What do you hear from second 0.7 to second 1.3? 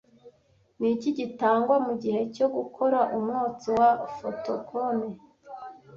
Niki